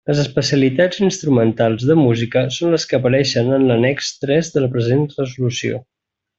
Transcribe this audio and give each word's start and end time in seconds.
Les 0.09 0.19
especialitats 0.21 1.01
instrumentals 1.07 1.85
de 1.91 1.97
Música 1.99 2.43
són 2.57 2.73
les 2.77 2.87
que 2.93 2.99
apareixen 3.01 3.55
en 3.59 3.69
l'annex 3.73 4.11
tres 4.25 4.53
de 4.57 4.65
la 4.67 4.75
present 4.79 5.09
resolució. 5.23 5.85